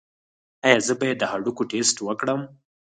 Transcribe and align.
ایا 0.65 0.79
زه 0.87 0.93
باید 0.99 1.17
د 1.19 1.23
هډوکو 1.31 1.63
ټسټ 1.69 1.97
وکړم؟ 2.03 2.41